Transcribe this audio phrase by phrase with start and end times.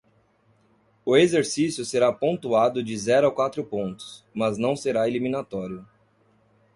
[1.05, 5.87] O exercício será pontuado de zero a quatro pontos, mas não será eliminatório.